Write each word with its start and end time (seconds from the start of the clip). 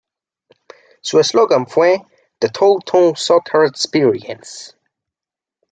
Su 1.01 1.19
eslogan 1.19 1.67
fue: 1.67 2.01
""The 2.39 2.49
total 2.49 3.15
soccer 3.17 3.65
experience. 3.65 4.75